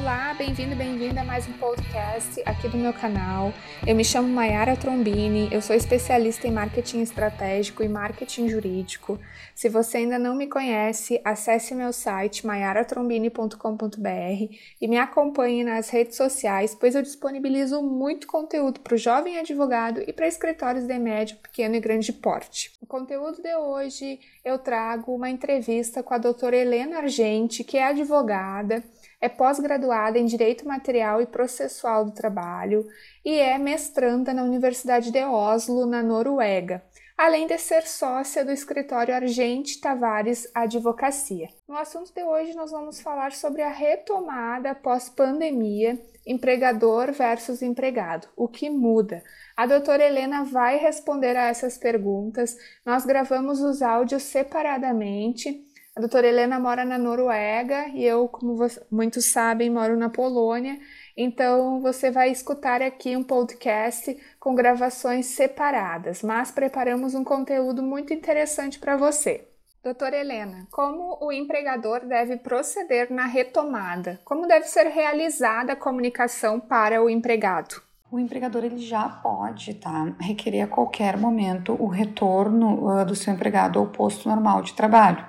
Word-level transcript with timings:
Olá, 0.00 0.32
bem-vindo, 0.32 0.74
bem-vinda 0.74 1.20
a 1.20 1.24
mais 1.24 1.46
um 1.46 1.52
podcast 1.52 2.42
aqui 2.46 2.66
do 2.68 2.78
meu 2.78 2.90
canal. 2.90 3.52
Eu 3.86 3.94
me 3.94 4.02
chamo 4.02 4.28
Mayara 4.28 4.74
Trombini, 4.74 5.50
eu 5.52 5.60
sou 5.60 5.76
especialista 5.76 6.48
em 6.48 6.50
marketing 6.50 7.02
estratégico 7.02 7.82
e 7.82 7.88
marketing 7.88 8.48
jurídico. 8.48 9.20
Se 9.54 9.68
você 9.68 9.98
ainda 9.98 10.18
não 10.18 10.34
me 10.34 10.46
conhece, 10.46 11.20
acesse 11.22 11.74
meu 11.74 11.92
site 11.92 12.46
mayaratrombini.com.br 12.46 14.54
e 14.80 14.88
me 14.88 14.96
acompanhe 14.96 15.62
nas 15.62 15.90
redes 15.90 16.16
sociais, 16.16 16.74
pois 16.74 16.94
eu 16.94 17.02
disponibilizo 17.02 17.82
muito 17.82 18.26
conteúdo 18.26 18.80
para 18.80 18.94
o 18.94 18.98
jovem 18.98 19.38
advogado 19.38 20.02
e 20.06 20.14
para 20.14 20.26
escritórios 20.26 20.86
de 20.86 20.98
médio, 20.98 21.36
pequeno 21.36 21.74
e 21.74 21.80
grande 21.80 22.10
porte. 22.10 22.72
O 22.80 22.86
conteúdo 22.86 23.42
de 23.42 23.54
hoje 23.54 24.18
eu 24.42 24.58
trago 24.58 25.14
uma 25.14 25.28
entrevista 25.28 26.02
com 26.02 26.14
a 26.14 26.18
doutora 26.18 26.56
Helena 26.56 27.00
Argente, 27.00 27.62
que 27.62 27.76
é 27.76 27.84
advogada 27.84 28.82
é 29.20 29.28
pós-graduada 29.28 30.18
em 30.18 30.24
Direito 30.24 30.66
Material 30.66 31.20
e 31.20 31.26
Processual 31.26 32.04
do 32.04 32.12
Trabalho 32.12 32.86
e 33.24 33.38
é 33.38 33.58
mestranda 33.58 34.32
na 34.32 34.42
Universidade 34.42 35.10
de 35.10 35.22
Oslo, 35.22 35.84
na 35.84 36.02
Noruega, 36.02 36.82
além 37.18 37.46
de 37.46 37.58
ser 37.58 37.82
sócia 37.82 38.42
do 38.42 38.50
escritório 38.50 39.14
Argente 39.14 39.78
Tavares 39.78 40.50
Advocacia. 40.54 41.48
No 41.68 41.76
assunto 41.76 42.14
de 42.14 42.22
hoje, 42.22 42.54
nós 42.54 42.70
vamos 42.70 42.98
falar 43.00 43.32
sobre 43.32 43.60
a 43.60 43.68
retomada 43.68 44.74
pós-pandemia, 44.74 46.00
empregador 46.26 47.12
versus 47.12 47.60
empregado, 47.60 48.26
o 48.34 48.48
que 48.48 48.70
muda. 48.70 49.22
A 49.54 49.66
doutora 49.66 50.02
Helena 50.02 50.44
vai 50.44 50.78
responder 50.78 51.36
a 51.36 51.48
essas 51.48 51.76
perguntas. 51.76 52.56
Nós 52.86 53.04
gravamos 53.04 53.60
os 53.60 53.82
áudios 53.82 54.22
separadamente 54.22 55.62
a 56.00 56.08
doutora 56.08 56.26
Helena 56.28 56.58
mora 56.58 56.82
na 56.82 56.96
Noruega 56.96 57.88
e 57.88 58.02
eu, 58.02 58.26
como 58.26 58.56
muitos 58.90 59.26
sabem, 59.26 59.68
moro 59.68 59.98
na 59.98 60.08
Polônia. 60.08 60.80
Então 61.14 61.78
você 61.82 62.10
vai 62.10 62.30
escutar 62.30 62.80
aqui 62.80 63.14
um 63.14 63.22
podcast 63.22 64.16
com 64.38 64.54
gravações 64.54 65.26
separadas, 65.26 66.22
mas 66.22 66.50
preparamos 66.50 67.14
um 67.14 67.22
conteúdo 67.22 67.82
muito 67.82 68.14
interessante 68.14 68.78
para 68.78 68.96
você. 68.96 69.46
Doutora 69.84 70.16
Helena, 70.16 70.66
como 70.70 71.18
o 71.20 71.30
empregador 71.30 72.06
deve 72.06 72.38
proceder 72.38 73.12
na 73.12 73.26
retomada? 73.26 74.18
Como 74.24 74.46
deve 74.46 74.68
ser 74.68 74.86
realizada 74.86 75.74
a 75.74 75.76
comunicação 75.76 76.58
para 76.58 77.02
o 77.02 77.10
empregado? 77.10 77.82
O 78.10 78.18
empregador 78.18 78.64
ele 78.64 78.78
já 78.78 79.06
pode 79.06 79.74
tá, 79.74 80.14
requerer 80.18 80.64
a 80.64 80.66
qualquer 80.66 81.18
momento 81.18 81.76
o 81.78 81.88
retorno 81.88 82.88
uh, 82.88 83.04
do 83.04 83.14
seu 83.14 83.34
empregado 83.34 83.78
ao 83.78 83.86
posto 83.86 84.26
normal 84.26 84.62
de 84.62 84.72
trabalho. 84.72 85.24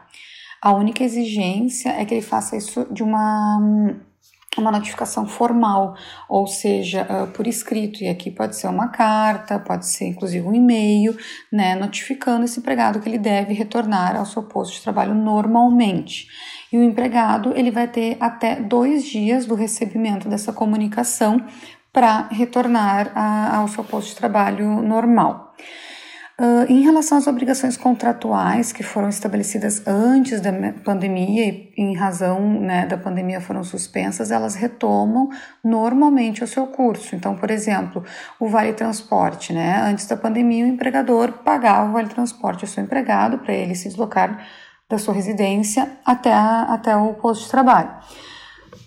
A 0.62 0.74
única 0.74 1.04
exigência 1.04 1.90
é 1.90 2.06
que 2.06 2.14
ele 2.14 2.22
faça 2.22 2.56
isso 2.56 2.86
de 2.92 3.02
uma 3.04 3.60
uma 4.58 4.72
notificação 4.72 5.26
formal, 5.26 5.96
ou 6.28 6.46
seja, 6.46 7.08
uh, 7.10 7.28
por 7.28 7.48
escrito, 7.48 8.04
e 8.04 8.10
aqui 8.10 8.30
pode 8.30 8.58
ser 8.58 8.68
uma 8.68 8.90
carta, 8.90 9.58
pode 9.58 9.88
ser 9.88 10.08
inclusive 10.08 10.46
um 10.46 10.54
e-mail, 10.54 11.16
né, 11.52 11.74
notificando 11.76 12.44
esse 12.44 12.60
empregado 12.60 13.00
que 13.00 13.08
ele 13.08 13.18
deve 13.18 13.54
retornar 13.54 14.16
ao 14.16 14.26
seu 14.26 14.44
posto 14.44 14.74
de 14.74 14.82
trabalho 14.82 15.14
normalmente. 15.14 16.28
E 16.72 16.78
o 16.78 16.84
empregado 16.84 17.54
ele 17.56 17.72
vai 17.72 17.88
ter 17.88 18.18
até 18.20 18.56
dois 18.58 19.06
dias 19.06 19.46
do 19.46 19.56
recebimento 19.56 20.28
dessa 20.28 20.52
comunicação 20.52 21.42
para 21.94 22.28
retornar 22.30 23.12
a, 23.16 23.58
ao 23.58 23.68
seu 23.68 23.84
posto 23.84 24.10
de 24.10 24.16
trabalho 24.16 24.82
normal. 24.82 25.54
Uh, 26.42 26.66
em 26.68 26.82
relação 26.82 27.20
às 27.20 27.28
obrigações 27.28 27.78
contratuais 27.78 28.72
que 28.72 28.82
foram 28.82 29.10
estabelecidas 29.10 29.86
antes 29.86 30.42
da 30.42 30.52
pandemia 30.84 31.48
e 31.48 31.72
em 31.78 31.96
razão 31.96 32.60
né, 32.60 32.88
da 32.88 32.98
pandemia 32.98 33.40
foram 33.40 33.64
suspensas, 33.64 34.32
elas 34.32 34.56
retomam 34.56 35.30
normalmente 35.64 36.44
o 36.44 36.48
seu 36.48 36.66
curso. 36.66 37.16
Então, 37.16 37.36
por 37.36 37.52
exemplo, 37.52 38.04
o 38.40 38.50
vale 38.50 38.74
transporte, 38.74 39.54
né? 39.54 39.84
Antes 39.84 40.08
da 40.08 40.18
pandemia, 40.18 40.66
o 40.66 40.70
empregador 40.70 41.32
pagava 41.44 41.88
o 41.88 41.94
vale 41.94 42.10
transporte 42.10 42.66
ao 42.66 42.68
seu 42.68 42.84
empregado 42.84 43.38
para 43.38 43.54
ele 43.54 43.76
se 43.76 43.88
deslocar 43.88 44.44
da 44.90 44.98
sua 44.98 45.14
residência 45.14 45.92
até, 46.04 46.34
a, 46.34 46.64
até 46.74 46.96
o 46.98 47.14
posto 47.14 47.44
de 47.44 47.52
trabalho. 47.52 47.92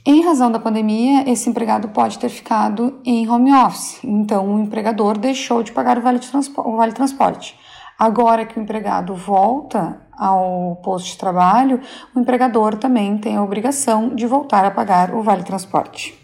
Em 0.06 0.22
razão 0.22 0.52
da 0.52 0.58
pandemia, 0.58 1.26
esse 1.30 1.48
empregado 1.48 1.88
pode 1.88 2.18
ter 2.18 2.28
ficado 2.28 3.00
em 3.06 3.26
home 3.26 3.50
office, 3.54 4.04
então 4.04 4.54
o 4.54 4.60
empregador 4.60 5.16
deixou 5.16 5.62
de 5.62 5.72
pagar 5.72 5.96
o 5.96 6.02
vale, 6.02 6.20
o 6.58 6.76
vale 6.76 6.92
transporte. 6.92 7.58
Agora 7.98 8.44
que 8.44 8.58
o 8.58 8.62
empregado 8.62 9.14
volta 9.14 10.06
ao 10.12 10.76
posto 10.84 11.06
de 11.06 11.16
trabalho, 11.16 11.80
o 12.14 12.20
empregador 12.20 12.76
também 12.76 13.16
tem 13.16 13.36
a 13.36 13.42
obrigação 13.42 14.14
de 14.14 14.26
voltar 14.26 14.66
a 14.66 14.70
pagar 14.70 15.14
o 15.14 15.22
vale 15.22 15.42
transporte. 15.42 16.23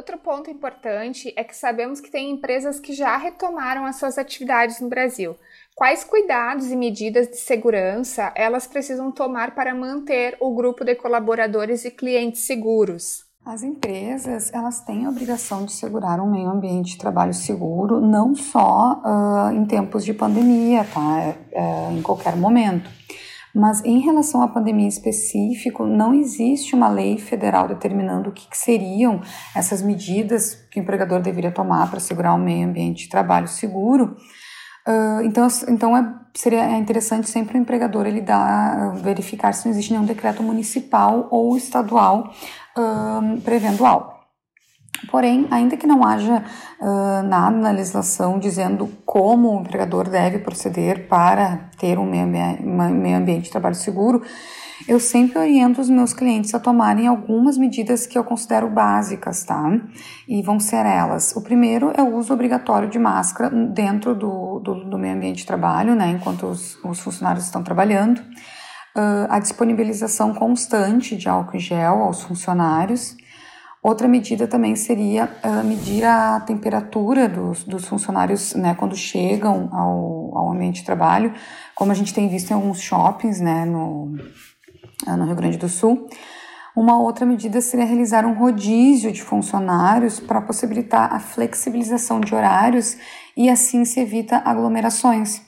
Outro 0.00 0.16
ponto 0.16 0.50
importante 0.50 1.30
é 1.36 1.44
que 1.44 1.54
sabemos 1.54 2.00
que 2.00 2.10
tem 2.10 2.30
empresas 2.30 2.80
que 2.80 2.94
já 2.94 3.18
retomaram 3.18 3.84
as 3.84 3.96
suas 3.96 4.16
atividades 4.16 4.80
no 4.80 4.88
Brasil. 4.88 5.36
Quais 5.76 6.02
cuidados 6.02 6.70
e 6.70 6.74
medidas 6.74 7.28
de 7.28 7.36
segurança 7.36 8.32
elas 8.34 8.66
precisam 8.66 9.12
tomar 9.12 9.54
para 9.54 9.74
manter 9.74 10.38
o 10.40 10.54
grupo 10.54 10.86
de 10.86 10.94
colaboradores 10.94 11.84
e 11.84 11.90
clientes 11.90 12.46
seguros? 12.46 13.26
As 13.44 13.62
empresas 13.62 14.50
elas 14.54 14.80
têm 14.80 15.04
a 15.04 15.10
obrigação 15.10 15.66
de 15.66 15.72
segurar 15.72 16.18
um 16.18 16.30
meio 16.30 16.48
ambiente 16.48 16.92
de 16.92 16.98
trabalho 16.98 17.34
seguro, 17.34 18.00
não 18.00 18.34
só 18.34 19.02
uh, 19.04 19.52
em 19.52 19.66
tempos 19.66 20.02
de 20.02 20.14
pandemia, 20.14 20.82
tá? 20.94 21.34
Uh, 21.52 21.98
em 21.98 22.00
qualquer 22.00 22.36
momento. 22.38 22.88
Mas 23.54 23.84
em 23.84 23.98
relação 23.98 24.42
à 24.42 24.48
pandemia 24.48 24.88
específico, 24.88 25.84
não 25.84 26.14
existe 26.14 26.74
uma 26.74 26.88
lei 26.88 27.18
federal 27.18 27.66
determinando 27.66 28.30
o 28.30 28.32
que, 28.32 28.48
que 28.48 28.56
seriam 28.56 29.20
essas 29.54 29.82
medidas 29.82 30.54
que 30.70 30.78
o 30.78 30.82
empregador 30.82 31.20
deveria 31.20 31.50
tomar 31.50 31.90
para 31.90 32.00
segurar 32.00 32.34
um 32.34 32.38
meio 32.38 32.68
ambiente 32.68 33.04
de 33.04 33.08
trabalho 33.08 33.48
seguro. 33.48 34.16
Uh, 34.86 35.22
então, 35.24 35.46
então 35.68 35.96
é, 35.96 36.14
seria 36.34 36.78
interessante 36.78 37.28
sempre 37.28 37.58
o 37.58 37.60
empregador 37.60 38.06
ele 38.06 38.20
dar, 38.20 38.94
verificar 38.96 39.52
se 39.52 39.66
não 39.66 39.72
existe 39.72 39.92
nenhum 39.92 40.06
decreto 40.06 40.42
municipal 40.42 41.28
ou 41.30 41.56
estadual 41.56 42.32
uh, 42.76 43.40
prevendo 43.42 43.84
algo. 43.84 44.19
Porém, 45.08 45.46
ainda 45.50 45.76
que 45.76 45.86
não 45.86 46.04
haja 46.04 46.44
uh, 46.80 47.22
nada 47.26 47.56
na 47.56 47.70
legislação 47.70 48.38
dizendo 48.38 48.88
como 49.06 49.56
o 49.56 49.60
empregador 49.60 50.08
deve 50.08 50.38
proceder 50.38 51.08
para 51.08 51.70
ter 51.78 51.98
um 51.98 52.04
meio, 52.04 52.26
meio 52.26 53.16
ambiente 53.16 53.44
de 53.44 53.50
trabalho 53.50 53.74
seguro, 53.74 54.22
eu 54.88 54.98
sempre 54.98 55.38
oriento 55.38 55.80
os 55.80 55.90
meus 55.90 56.12
clientes 56.12 56.54
a 56.54 56.58
tomarem 56.58 57.06
algumas 57.06 57.58
medidas 57.58 58.06
que 58.06 58.18
eu 58.18 58.24
considero 58.24 58.68
básicas, 58.68 59.44
tá? 59.44 59.62
E 60.28 60.42
vão 60.42 60.58
ser 60.58 60.86
elas. 60.86 61.34
O 61.36 61.42
primeiro 61.42 61.92
é 61.94 62.02
o 62.02 62.16
uso 62.16 62.32
obrigatório 62.32 62.88
de 62.88 62.98
máscara 62.98 63.50
dentro 63.50 64.14
do, 64.14 64.58
do, 64.60 64.84
do 64.84 64.98
meio 64.98 65.14
ambiente 65.14 65.38
de 65.38 65.46
trabalho, 65.46 65.94
né? 65.94 66.10
Enquanto 66.10 66.46
os, 66.46 66.82
os 66.82 67.00
funcionários 67.00 67.44
estão 67.44 67.62
trabalhando. 67.62 68.20
Uh, 68.96 69.28
a 69.28 69.38
disponibilização 69.38 70.34
constante 70.34 71.16
de 71.16 71.28
álcool 71.28 71.56
em 71.56 71.60
gel 71.60 72.02
aos 72.02 72.22
funcionários. 72.22 73.14
Outra 73.82 74.06
medida 74.06 74.46
também 74.46 74.76
seria 74.76 75.24
uh, 75.42 75.64
medir 75.64 76.04
a 76.04 76.38
temperatura 76.40 77.26
dos, 77.26 77.64
dos 77.64 77.86
funcionários 77.86 78.54
né, 78.54 78.74
quando 78.74 78.94
chegam 78.94 79.70
ao, 79.72 80.36
ao 80.36 80.52
ambiente 80.52 80.80
de 80.80 80.84
trabalho, 80.84 81.32
como 81.74 81.90
a 81.90 81.94
gente 81.94 82.12
tem 82.12 82.28
visto 82.28 82.50
em 82.50 82.54
alguns 82.54 82.78
shoppings 82.78 83.40
né, 83.40 83.64
no, 83.64 84.14
ah, 85.06 85.16
no 85.16 85.24
Rio 85.24 85.34
Grande 85.34 85.56
do 85.56 85.68
Sul. 85.68 86.06
Uma 86.76 87.00
outra 87.00 87.24
medida 87.24 87.60
seria 87.62 87.86
realizar 87.86 88.26
um 88.26 88.34
rodízio 88.34 89.10
de 89.10 89.22
funcionários 89.22 90.20
para 90.20 90.42
possibilitar 90.42 91.12
a 91.12 91.18
flexibilização 91.18 92.20
de 92.20 92.34
horários 92.34 92.98
e 93.34 93.48
assim 93.48 93.86
se 93.86 93.98
evita 93.98 94.42
aglomerações. 94.44 95.40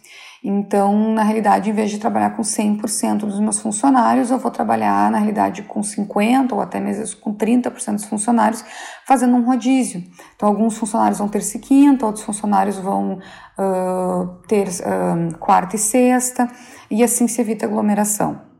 Então, 0.44 1.14
na 1.14 1.22
realidade, 1.22 1.70
em 1.70 1.72
vez 1.72 1.88
de 1.88 1.98
trabalhar 1.98 2.30
com 2.30 2.42
100% 2.42 3.18
dos 3.18 3.38
meus 3.38 3.60
funcionários, 3.60 4.28
eu 4.28 4.38
vou 4.38 4.50
trabalhar, 4.50 5.08
na 5.08 5.18
realidade, 5.18 5.62
com 5.62 5.80
50% 5.80 6.52
ou 6.52 6.60
até 6.60 6.80
mesmo 6.80 7.16
com 7.18 7.32
30% 7.32 7.94
dos 7.94 8.04
funcionários, 8.06 8.64
fazendo 9.06 9.36
um 9.36 9.44
rodízio. 9.44 10.02
Então, 10.34 10.48
alguns 10.48 10.76
funcionários 10.76 11.18
vão 11.18 11.28
ter 11.28 11.42
quinta, 11.60 12.04
outros 12.04 12.24
funcionários 12.24 12.76
vão 12.76 13.20
uh, 13.56 14.26
ter 14.48 14.66
uh, 14.66 15.38
quarta 15.38 15.76
e 15.76 15.78
sexta, 15.78 16.48
e 16.90 17.04
assim 17.04 17.28
se 17.28 17.40
evita 17.40 17.64
aglomeração. 17.64 18.51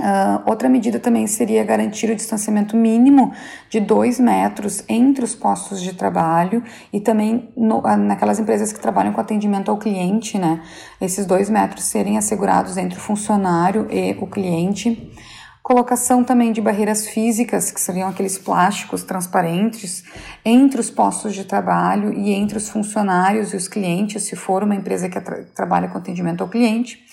Uh, 0.00 0.48
outra 0.48 0.68
medida 0.68 1.00
também 1.00 1.26
seria 1.26 1.64
garantir 1.64 2.08
o 2.08 2.14
distanciamento 2.14 2.76
mínimo 2.76 3.32
de 3.68 3.80
dois 3.80 4.20
metros 4.20 4.84
entre 4.88 5.24
os 5.24 5.34
postos 5.34 5.82
de 5.82 5.92
trabalho 5.92 6.62
e 6.92 7.00
também 7.00 7.48
no, 7.56 7.78
uh, 7.78 7.96
naquelas 7.96 8.38
empresas 8.38 8.72
que 8.72 8.78
trabalham 8.78 9.12
com 9.12 9.20
atendimento 9.20 9.72
ao 9.72 9.76
cliente, 9.76 10.38
né? 10.38 10.62
Esses 11.00 11.26
dois 11.26 11.50
metros 11.50 11.84
serem 11.84 12.16
assegurados 12.16 12.76
entre 12.76 12.96
o 12.96 13.00
funcionário 13.00 13.88
e 13.90 14.16
o 14.20 14.26
cliente. 14.28 15.12
Colocação 15.64 16.22
também 16.22 16.52
de 16.52 16.60
barreiras 16.60 17.08
físicas, 17.08 17.72
que 17.72 17.80
seriam 17.80 18.08
aqueles 18.08 18.38
plásticos 18.38 19.02
transparentes, 19.02 20.04
entre 20.44 20.80
os 20.80 20.90
postos 20.90 21.34
de 21.34 21.44
trabalho 21.44 22.14
e 22.14 22.32
entre 22.32 22.56
os 22.56 22.68
funcionários 22.68 23.52
e 23.52 23.56
os 23.56 23.66
clientes, 23.66 24.22
se 24.22 24.36
for 24.36 24.62
uma 24.62 24.76
empresa 24.76 25.08
que 25.08 25.20
tra 25.20 25.44
trabalha 25.54 25.88
com 25.88 25.98
atendimento 25.98 26.42
ao 26.42 26.48
cliente 26.48 27.04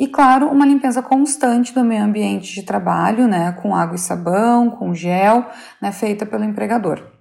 E, 0.00 0.08
claro, 0.08 0.46
uma 0.48 0.64
limpeza 0.64 1.02
constante 1.02 1.74
do 1.74 1.84
meio 1.84 2.02
ambiente 2.02 2.54
de 2.54 2.62
trabalho, 2.62 3.28
né, 3.28 3.52
com 3.60 3.76
água 3.76 3.96
e 3.96 3.98
sabão, 3.98 4.70
com 4.70 4.94
gel, 4.94 5.44
né, 5.78 5.92
feita 5.92 6.24
pelo 6.24 6.42
empregador. 6.42 7.19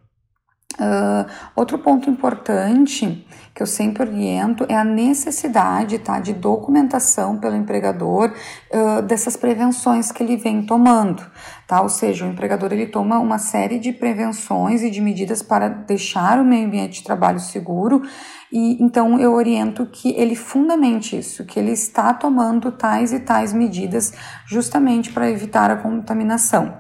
Uh, 0.80 1.30
outro 1.56 1.78
ponto 1.78 2.10
importante 2.10 3.28
que 3.54 3.62
eu 3.62 3.68
sempre 3.68 4.04
oriento 4.04 4.66
é 4.70 4.76
a 4.76 4.84
necessidade 4.86 6.00
tá, 6.00 6.18
de 6.20 6.32
documentação 6.32 7.38
pelo 7.38 7.58
empregador 7.58 8.32
uh, 8.72 9.02
dessas 9.02 9.36
prevenções 9.36 10.10
que 10.10 10.24
ele 10.24 10.38
vem 10.38 10.66
tomando. 10.66 11.22
Tá? 11.68 11.82
Ou 11.82 11.90
seja, 11.90 12.26
o 12.26 12.30
empregador 12.30 12.72
ele 12.72 12.88
toma 12.88 13.20
uma 13.20 13.38
série 13.38 13.78
de 13.78 13.92
prevenções 13.92 14.82
e 14.82 14.90
de 14.90 15.02
medidas 15.02 15.42
para 15.42 15.68
deixar 15.68 16.40
o 16.40 16.46
meio 16.46 16.66
ambiente 16.66 17.00
de 17.00 17.04
trabalho 17.04 17.42
seguro 17.42 18.02
e 18.50 18.82
então 18.82 19.20
eu 19.20 19.34
oriento 19.34 19.86
que 19.86 20.12
ele 20.12 20.36
fundamente 20.36 21.18
isso, 21.18 21.46
que 21.46 21.60
ele 21.60 21.72
está 21.72 22.14
tomando 22.14 22.72
tais 22.72 23.12
e 23.12 23.20
tais 23.20 23.52
medidas 23.52 24.14
justamente 24.46 25.12
para 25.12 25.30
evitar 25.30 25.70
a 25.70 25.76
contaminação. 25.76 26.78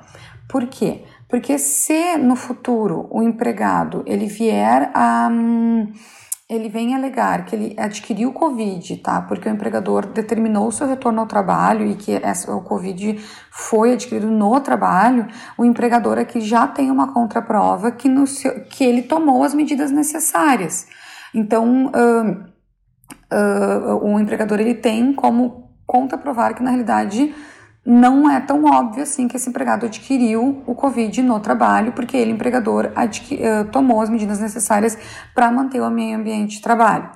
Por 0.48 0.66
quê? 0.66 1.04
Porque 1.30 1.60
se 1.60 2.18
no 2.18 2.36
futuro 2.36 3.08
o 3.12 3.22
empregado 3.22 4.04
ele 4.06 4.26
vier 4.26 4.92
a 4.96 5.30
ele 6.50 6.68
vem 6.68 6.96
alegar 6.96 7.46
que 7.46 7.56
ele 7.56 7.76
adquiriu 7.78 8.34
Covid, 8.34 8.98
tá? 8.98 9.22
Porque 9.22 9.48
o 9.48 9.52
empregador 9.52 10.08
determinou 10.08 10.68
o 10.68 10.72
seu 10.72 10.88
retorno 10.88 11.20
ao 11.20 11.28
trabalho 11.28 11.86
e 11.86 11.94
que 11.94 12.14
essa, 12.14 12.52
o 12.52 12.64
Covid 12.64 13.24
foi 13.52 13.94
adquirido 13.94 14.32
no 14.32 14.60
trabalho, 14.60 15.28
o 15.56 15.64
empregador 15.64 16.18
aqui 16.18 16.42
já 16.42 16.68
tem 16.68 16.90
uma 16.90 17.14
contraprova 17.14 17.92
que, 17.92 18.10
no 18.10 18.26
seu, 18.26 18.64
que 18.64 18.84
ele 18.84 19.04
tomou 19.04 19.44
as 19.44 19.54
medidas 19.54 19.92
necessárias. 19.92 20.88
Então, 21.36 21.92
uh, 21.94 22.32
uh, 23.32 24.04
o 24.04 24.20
empregador 24.20 24.60
ele 24.60 24.74
tem 24.74 25.14
como 25.14 25.70
contraprovar 25.86 26.56
que 26.56 26.64
na 26.64 26.72
realidade 26.72 27.32
não 27.90 28.30
é 28.30 28.40
tão 28.40 28.66
óbvio 28.66 29.02
assim 29.02 29.28
que 29.28 29.36
esse 29.36 29.50
empregado 29.50 29.88
adquiriu 29.88 30.62
o 30.68 30.76
Covid 30.76 31.24
no 31.24 31.40
trabalho, 31.40 31.92
porque 31.94 32.16
ele, 32.16 32.32
empregador, 32.32 32.86
uh, 32.86 33.72
tomou 33.72 34.00
as 34.00 34.10
medidas 34.10 34.40
necessárias 34.40 34.96
para 35.34 35.52
manter 35.52 35.82
o 35.82 35.90
meio 35.90 36.16
ambiente 36.16 36.58
de 36.58 36.62
trabalho. 36.62 37.10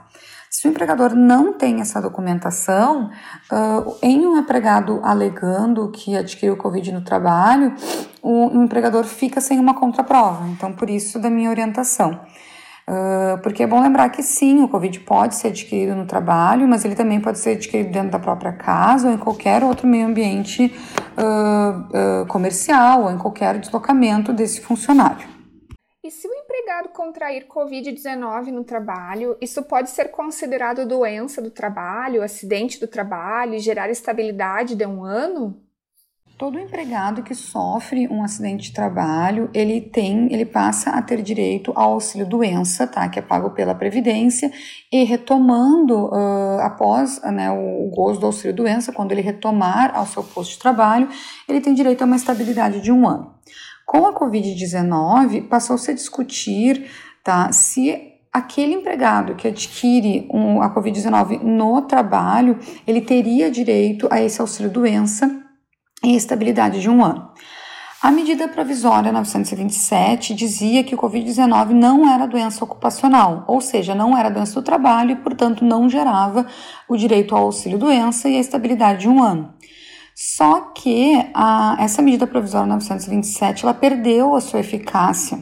Se 0.50 0.68
o 0.68 0.72
empregador 0.72 1.16
não 1.16 1.54
tem 1.54 1.80
essa 1.80 2.02
documentação, 2.02 3.12
uh, 3.52 3.98
em 4.02 4.26
um 4.26 4.38
empregado 4.38 5.00
alegando 5.04 5.92
que 5.92 6.16
adquiriu 6.16 6.56
o 6.56 6.58
Covid 6.58 6.92
no 6.92 7.02
trabalho, 7.04 7.76
o 8.22 8.64
empregador 8.64 9.04
fica 9.04 9.40
sem 9.40 9.60
uma 9.60 9.76
contraprova. 9.76 10.48
Então, 10.48 10.74
por 10.74 10.90
isso, 10.90 11.20
da 11.20 11.30
minha 11.30 11.52
orientação. 11.52 12.20
Uh, 12.90 13.42
porque 13.42 13.64
é 13.64 13.68
bom 13.68 13.82
lembrar 13.82 14.10
que 14.10 14.22
sim, 14.22 14.62
o 14.62 14.68
Covid 14.68 15.00
pode 15.02 15.36
ser 15.36 15.48
adquirido 15.50 15.96
no 15.96 16.06
trabalho, 16.06 16.68
mas 16.68 16.84
ele 16.84 16.96
também 16.96 17.20
pode 17.22 17.40
ser 17.40 17.52
adquirido 17.52 17.92
dentro 17.92 18.12
da 18.12 18.20
própria 18.20 18.52
casa 18.52 19.08
ou 19.08 19.14
em 19.14 19.18
qualquer 19.18 19.64
outro 19.64 19.88
meio 19.88 20.06
ambiente 20.06 20.66
uh, 21.18 22.24
uh, 22.24 22.28
comercial 22.28 23.04
ou 23.04 23.12
em 23.12 23.18
qualquer 23.18 23.58
deslocamento 23.58 24.34
desse 24.34 24.60
funcionário. 24.60 25.26
E 26.04 26.12
se 26.12 26.28
o 26.28 26.34
empregado 26.34 26.90
contrair 26.90 27.48
Covid-19 27.48 28.48
no 28.48 28.66
trabalho, 28.66 29.38
isso 29.40 29.64
pode 29.64 29.90
ser 29.90 30.10
considerado 30.10 30.86
doença 30.86 31.42
do 31.42 31.50
trabalho, 31.50 32.22
acidente 32.22 32.78
do 32.78 32.88
trabalho 32.88 33.54
e 33.54 33.60
gerar 33.60 33.90
estabilidade 33.90 34.76
de 34.76 34.86
um 34.86 35.06
ano? 35.06 35.63
Todo 36.36 36.60
empregado 36.60 37.22
que 37.22 37.36
sofre 37.36 38.08
um 38.08 38.24
acidente 38.24 38.64
de 38.64 38.74
trabalho, 38.74 39.52
ele 39.54 39.80
tem, 39.80 40.34
ele 40.34 40.46
passa 40.46 40.90
a 40.90 41.02
ter 41.02 41.22
direito 41.22 41.72
ao 41.76 41.94
auxílio 41.94 42.26
doença, 42.26 42.88
tá? 42.88 43.08
Que 43.08 43.20
é 43.20 43.22
pago 43.22 43.52
pela 43.52 43.76
previdência 43.76 44.52
e 44.92 45.04
retomando 45.04 46.08
uh, 46.08 46.60
após 46.62 47.22
né, 47.22 47.52
o, 47.52 47.86
o 47.86 47.90
gozo 47.92 48.20
do 48.20 48.26
auxílio 48.26 48.56
doença, 48.56 48.92
quando 48.92 49.12
ele 49.12 49.22
retomar 49.22 49.96
ao 49.96 50.08
seu 50.08 50.24
posto 50.24 50.54
de 50.54 50.60
trabalho, 50.60 51.08
ele 51.48 51.62
tem 51.62 51.76
direito 51.76 52.02
a 52.02 52.06
uma 52.06 52.16
estabilidade 52.16 52.82
de 52.82 52.92
um 52.92 53.08
ano. 53.08 53.32
Com 53.86 54.08
a 54.08 54.14
Covid-19, 54.20 55.48
passou-se 55.48 55.92
a 55.92 55.94
discutir, 55.94 56.90
tá? 57.24 57.52
Se 57.52 58.12
aquele 58.34 58.74
empregado 58.74 59.36
que 59.36 59.48
adquire 59.48 60.28
um, 60.34 60.64
a 60.64 60.74
Covid-19 60.74 61.44
no 61.44 61.84
trabalho, 61.84 62.58
ele 62.88 63.02
teria 63.02 63.52
direito 63.52 64.08
a 64.10 64.20
esse 64.20 64.42
auxílio 64.42 64.72
doença 64.72 65.43
em 66.04 66.16
estabilidade 66.16 66.82
de 66.82 66.90
um 66.90 67.04
ano. 67.04 67.32
A 68.04 68.12
medida 68.12 68.50
provisória 68.50 69.14
927 69.14 70.36
dizia 70.36 70.84
que 70.84 70.94
o 70.94 70.98
Covid-19 70.98 71.70
não 71.70 72.06
era 72.10 72.26
doença 72.26 72.62
ocupacional, 72.62 73.46
ou 73.48 73.62
seja, 73.62 73.96
não 73.96 74.18
era 74.18 74.30
doença 74.30 74.56
do 74.56 74.62
trabalho 74.62 75.12
e, 75.12 75.16
portanto, 75.16 75.64
não 75.64 75.90
gerava 75.90 76.46
o 76.90 76.98
direito 76.98 77.34
ao 77.34 77.44
auxílio-doença 77.44 78.28
e 78.28 78.36
a 78.36 78.42
estabilidade 78.42 79.04
de 79.04 79.08
um 79.08 79.24
ano. 79.24 79.54
Só 80.14 80.74
que 80.76 81.14
a, 81.34 81.78
essa 81.80 82.02
medida 82.02 82.28
provisória 82.28 82.68
927 82.68 83.64
ela 83.64 83.74
perdeu 83.74 84.36
a 84.36 84.42
sua 84.42 84.60
eficácia, 84.60 85.40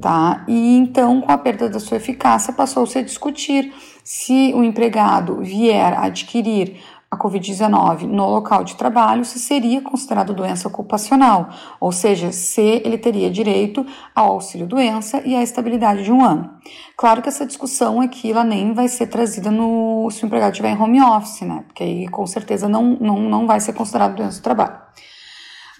tá? 0.00 0.44
E 0.46 0.76
então, 0.76 1.20
com 1.20 1.32
a 1.32 1.36
perda 1.36 1.68
da 1.68 1.80
sua 1.80 1.96
eficácia, 1.96 2.52
passou-se 2.52 2.96
a 2.96 3.02
discutir 3.02 3.74
se 4.04 4.52
o 4.54 4.62
empregado 4.62 5.42
vier 5.42 5.98
adquirir 5.98 6.80
a 7.10 7.16
Covid-19 7.16 8.02
no 8.02 8.26
local 8.26 8.62
de 8.62 8.76
trabalho 8.76 9.24
se 9.24 9.38
seria 9.38 9.80
considerado 9.80 10.34
doença 10.34 10.68
ocupacional, 10.68 11.48
ou 11.80 11.90
seja, 11.90 12.32
se 12.32 12.82
ele 12.84 12.98
teria 12.98 13.30
direito 13.30 13.84
ao 14.14 14.32
auxílio-doença 14.32 15.22
e 15.24 15.34
à 15.34 15.42
estabilidade 15.42 16.04
de 16.04 16.12
um 16.12 16.22
ano. 16.22 16.50
Claro 16.96 17.22
que 17.22 17.28
essa 17.28 17.46
discussão 17.46 18.00
aqui 18.00 18.30
ela 18.30 18.44
nem 18.44 18.74
vai 18.74 18.88
ser 18.88 19.06
trazida 19.06 19.50
no, 19.50 20.10
se 20.10 20.22
o 20.22 20.26
empregado 20.26 20.52
estiver 20.52 20.70
em 20.70 20.80
home 20.80 21.00
office, 21.00 21.42
né? 21.42 21.64
Porque 21.66 21.82
aí 21.82 22.08
com 22.08 22.26
certeza 22.26 22.68
não, 22.68 22.98
não, 23.00 23.20
não 23.20 23.46
vai 23.46 23.60
ser 23.60 23.72
considerado 23.72 24.16
doença 24.16 24.40
do 24.40 24.42
trabalho. 24.42 24.78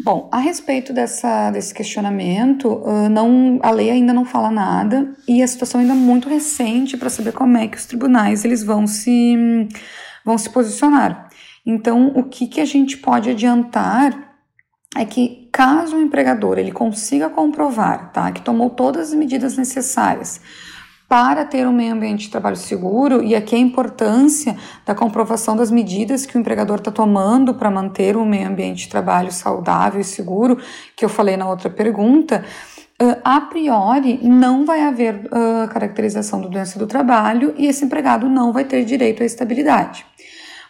Bom, 0.00 0.28
a 0.32 0.38
respeito 0.38 0.92
dessa, 0.92 1.50
desse 1.50 1.74
questionamento, 1.74 2.80
não, 3.10 3.58
a 3.62 3.70
lei 3.72 3.90
ainda 3.90 4.12
não 4.12 4.24
fala 4.24 4.48
nada 4.48 5.12
e 5.26 5.42
a 5.42 5.46
situação 5.46 5.80
ainda 5.80 5.92
é 5.92 5.96
muito 5.96 6.28
recente 6.28 6.96
para 6.96 7.10
saber 7.10 7.32
como 7.32 7.56
é 7.56 7.66
que 7.66 7.76
os 7.76 7.84
tribunais 7.84 8.44
eles 8.44 8.62
vão 8.62 8.86
se 8.86 9.68
vão 10.24 10.38
se 10.38 10.50
posicionar. 10.50 11.28
Então, 11.64 12.12
o 12.14 12.24
que, 12.24 12.46
que 12.46 12.60
a 12.60 12.64
gente 12.64 12.96
pode 12.96 13.30
adiantar 13.30 14.36
é 14.96 15.04
que 15.04 15.48
caso 15.52 15.96
o 15.96 16.00
empregador 16.00 16.58
ele 16.58 16.72
consiga 16.72 17.28
comprovar 17.28 18.10
tá, 18.12 18.32
que 18.32 18.40
tomou 18.40 18.70
todas 18.70 19.08
as 19.08 19.14
medidas 19.14 19.56
necessárias 19.56 20.40
para 21.08 21.44
ter 21.46 21.66
um 21.66 21.72
meio 21.72 21.94
ambiente 21.94 22.26
de 22.26 22.30
trabalho 22.30 22.56
seguro, 22.56 23.22
e 23.22 23.34
aqui 23.34 23.56
a 23.56 23.58
importância 23.58 24.54
da 24.84 24.94
comprovação 24.94 25.56
das 25.56 25.70
medidas 25.70 26.26
que 26.26 26.36
o 26.36 26.40
empregador 26.40 26.76
está 26.76 26.90
tomando 26.90 27.54
para 27.54 27.70
manter 27.70 28.14
um 28.14 28.26
meio 28.26 28.46
ambiente 28.46 28.80
de 28.80 28.88
trabalho 28.90 29.32
saudável 29.32 30.02
e 30.02 30.04
seguro, 30.04 30.58
que 30.94 31.02
eu 31.02 31.08
falei 31.08 31.34
na 31.34 31.48
outra 31.48 31.70
pergunta, 31.70 32.44
Uh, 33.00 33.14
a 33.24 33.40
priori, 33.42 34.18
não 34.22 34.64
vai 34.64 34.82
haver 34.82 35.26
uh, 35.26 35.68
caracterização 35.68 36.40
da 36.40 36.48
doença 36.48 36.80
do 36.80 36.86
trabalho 36.86 37.54
e 37.56 37.66
esse 37.66 37.84
empregado 37.84 38.28
não 38.28 38.52
vai 38.52 38.64
ter 38.64 38.84
direito 38.84 39.22
à 39.22 39.26
estabilidade. 39.26 40.04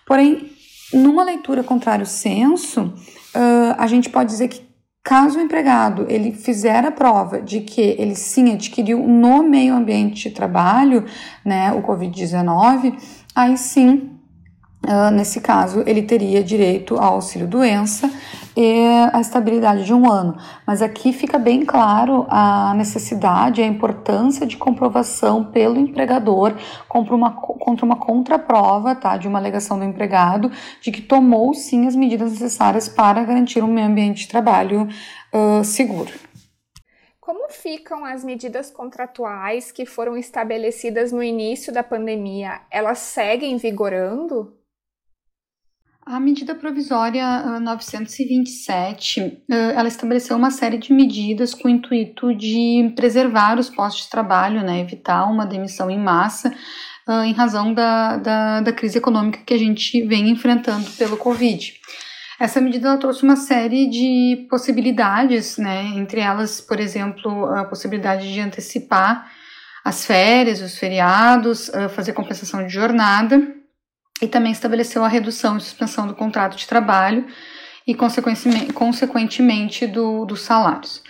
Porém, 0.07 0.51
numa 0.93 1.25
leitura 1.25 1.65
contrário 1.65 2.05
senso, 2.05 2.83
uh, 2.83 3.75
a 3.79 3.87
gente 3.87 4.11
pode 4.11 4.29
dizer 4.29 4.49
que 4.49 4.61
caso 5.03 5.39
o 5.39 5.43
empregado 5.43 6.05
ele 6.07 6.33
fizer 6.33 6.85
a 6.85 6.91
prova 6.91 7.41
de 7.41 7.61
que 7.61 7.81
ele 7.81 8.15
sim 8.15 8.53
adquiriu 8.53 8.99
no 9.09 9.43
meio 9.43 9.75
ambiente 9.75 10.29
de 10.29 10.35
trabalho, 10.35 11.07
né, 11.43 11.73
o 11.73 11.83
COVID-19, 11.83 12.95
aí 13.35 13.57
sim 13.57 14.19
Uh, 14.87 15.11
nesse 15.11 15.41
caso, 15.41 15.83
ele 15.87 16.03
teria 16.03 16.43
direito 16.43 16.97
ao 16.97 17.15
auxílio 17.15 17.49
doença 17.49 18.09
e 18.61 18.85
a 19.13 19.21
estabilidade 19.21 19.85
de 19.85 19.95
um 19.95 20.11
ano. 20.11 20.37
Mas 20.67 20.83
aqui 20.83 21.13
fica 21.13 21.39
bem 21.39 21.65
claro 21.65 22.27
a 22.29 22.75
necessidade, 22.75 23.63
a 23.63 23.67
importância 23.67 24.45
de 24.45 24.57
comprovação 24.57 25.45
pelo 25.45 25.79
empregador 25.79 26.57
contra 26.89 27.15
uma, 27.15 27.31
contra 27.31 27.87
uma 27.87 27.95
contraprova 27.95 28.97
tá, 28.97 29.17
de 29.17 29.29
uma 29.29 29.39
alegação 29.39 29.79
do 29.79 29.85
empregado 29.85 30.51
de 30.81 30.91
que 30.91 31.01
tomou 31.01 31.55
sim 31.55 31.87
as 31.87 31.95
medidas 31.95 32.33
necessárias 32.33 32.89
para 32.89 33.23
garantir 33.23 33.63
um 33.63 33.73
meio 33.73 33.87
ambiente 33.87 34.23
de 34.23 34.29
trabalho 34.29 34.89
uh, 35.33 35.63
seguro. 35.63 36.11
Como 37.21 37.49
ficam 37.51 38.05
as 38.05 38.25
medidas 38.25 38.73
contratuais 38.73 39.71
que 39.71 39.87
foram 39.87 40.17
estabelecidas 40.17 41.13
no 41.13 41.23
início 41.23 41.73
da 41.73 41.85
pandemia? 41.85 42.63
Elas 42.73 42.99
seguem 42.99 43.57
vigorando? 43.57 44.58
A 46.11 46.19
medida 46.19 46.55
provisória 46.55 47.61
927, 47.61 49.21
ah, 49.21 49.55
ah, 49.55 49.55
ela 49.79 49.89
estabeleceu 49.89 50.39
uma 50.39 50.51
série 50.51 50.79
de 50.79 50.91
medidas 50.91 51.53
com 51.53 51.69
o 51.69 51.71
intuito 51.71 52.35
de 52.35 52.91
preservar 52.97 53.59
os 53.59 53.69
postos 53.69 54.05
de 54.05 54.11
trabalho, 54.11 54.63
né, 54.63 54.81
evitar 54.81 55.27
uma 55.27 55.45
demissão 55.45 55.91
em 55.91 55.99
massa 55.99 56.51
ah, 57.07 57.27
em 57.27 57.35
razão 57.35 57.75
da, 57.75 58.17
da, 58.17 58.61
da 58.63 58.73
crise 58.73 58.97
econômica 58.97 59.41
que 59.45 59.53
a 59.53 59.59
gente 59.59 60.01
vem 60.07 60.31
enfrentando 60.31 60.91
pelo 60.93 61.19
Covid. 61.19 61.75
Essa 62.41 62.59
medida 62.59 62.97
trouxe 62.97 63.23
uma 63.23 63.37
série 63.37 63.87
de 63.87 64.47
possibilidades, 64.49 65.59
né, 65.59 65.93
entre 65.95 66.23
elas, 66.23 66.59
por 66.59 66.81
exemplo, 66.81 67.45
a 67.55 67.67
possibilidade 67.67 68.33
de 68.33 68.41
antecipar 68.41 69.31
as 69.85 70.07
férias, 70.07 70.63
os 70.63 70.79
feriados, 70.79 71.71
fazer 71.95 72.15
compensação 72.15 72.67
de 72.67 72.73
jornada, 72.73 73.58
e 74.21 74.27
também 74.27 74.53
estabeleceu 74.53 75.05
a 75.05 75.09
redução 75.09 75.57
e 75.57 75.61
suspensão 75.61 76.07
do 76.07 76.15
contrato 76.15 76.57
de 76.57 76.67
trabalho 76.67 77.27
e, 77.87 77.95
consequentemente, 77.95 79.87
do, 79.87 80.25
dos 80.25 80.43
salários. 80.43 81.03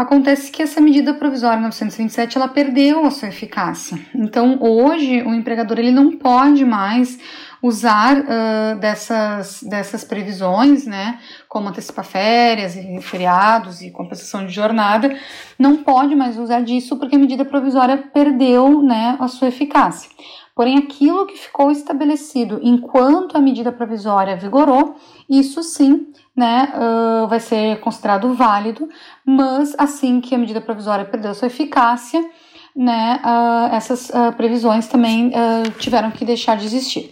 Acontece 0.00 0.50
que 0.50 0.62
essa 0.62 0.80
medida 0.80 1.12
provisória 1.12 1.60
927 1.60 2.38
ela 2.38 2.48
perdeu 2.48 3.04
a 3.04 3.10
sua 3.10 3.28
eficácia. 3.28 3.98
Então, 4.14 4.56
hoje, 4.58 5.22
o 5.22 5.34
empregador 5.34 5.78
ele 5.78 5.90
não 5.90 6.16
pode 6.16 6.64
mais 6.64 7.18
usar 7.62 8.16
uh, 8.16 8.78
dessas, 8.80 9.62
dessas 9.62 10.02
previsões, 10.02 10.86
né, 10.86 11.18
como 11.46 11.68
antecipar 11.68 12.04
férias 12.04 12.74
e 12.76 12.98
feriados 13.02 13.82
e 13.82 13.90
compensação 13.90 14.46
de 14.46 14.52
jornada, 14.52 15.14
não 15.58 15.76
pode 15.82 16.14
mais 16.14 16.38
usar 16.38 16.62
disso 16.62 16.98
porque 16.98 17.16
a 17.16 17.18
medida 17.18 17.44
provisória 17.44 17.98
perdeu, 17.98 18.82
né, 18.82 19.18
a 19.20 19.28
sua 19.28 19.48
eficácia. 19.48 20.08
Porém, 20.54 20.78
aquilo 20.78 21.26
que 21.26 21.38
ficou 21.38 21.70
estabelecido 21.70 22.60
enquanto 22.62 23.36
a 23.36 23.40
medida 23.40 23.70
provisória 23.70 24.36
vigorou, 24.36 24.96
isso 25.28 25.62
sim 25.62 26.12
né, 26.36 26.72
uh, 26.74 27.28
vai 27.28 27.40
ser 27.40 27.80
considerado 27.80 28.34
válido, 28.34 28.88
mas 29.24 29.74
assim 29.78 30.20
que 30.20 30.34
a 30.34 30.38
medida 30.38 30.60
provisória 30.60 31.04
perdeu 31.04 31.34
sua 31.34 31.46
eficácia, 31.46 32.28
né, 32.74 33.20
uh, 33.24 33.74
essas 33.74 34.10
uh, 34.10 34.32
previsões 34.36 34.86
também 34.86 35.32
tiveram 35.78 36.10
que 36.10 36.24
deixar 36.24 36.56
de 36.56 36.66
existir. 36.66 37.10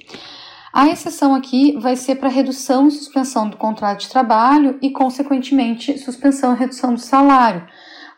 A 0.73 0.89
exceção 0.89 1.35
aqui 1.35 1.77
vai 1.79 1.97
ser 1.97 2.17
para 2.17 2.29
redução 2.29 2.89
e 2.89 2.91
suspensão 2.91 3.49
do 3.49 3.57
contrato 3.57 4.01
de 4.01 4.09
trabalho 4.09 4.79
e, 4.83 4.91
consequentemente, 4.91 5.99
suspensão 5.99 6.55
e 6.55 6.59
redução 6.59 6.93
do 6.93 7.01
salário, 7.01 7.67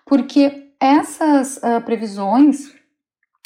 porque 0.05 0.71
essas 0.81 1.61
previsões 1.87 2.80